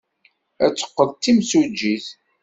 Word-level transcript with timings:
Ad 0.65 0.73
teqqel 0.73 1.09
d 1.11 1.17
timsujjit. 1.23 2.05